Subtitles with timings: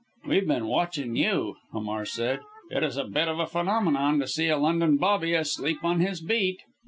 [0.25, 2.39] "We've been watching you!" Hamar said.
[2.71, 6.21] "It is a bit of a phenomenon to see a London bobby asleep on his
[6.21, 6.61] beat."